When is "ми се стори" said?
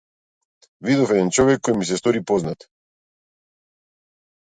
1.83-2.25